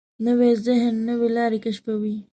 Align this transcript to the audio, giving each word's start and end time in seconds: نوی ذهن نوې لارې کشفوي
نوی 0.25 0.51
ذهن 0.65 0.93
نوې 1.07 1.29
لارې 1.37 1.59
کشفوي 1.65 2.15